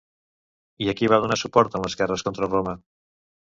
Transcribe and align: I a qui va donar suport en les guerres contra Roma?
I 0.85 0.87
a 0.93 0.95
qui 1.01 1.09
va 1.13 1.19
donar 1.25 1.37
suport 1.41 1.77
en 1.81 1.85
les 1.89 1.97
guerres 2.01 2.25
contra 2.29 2.51
Roma? 2.51 2.75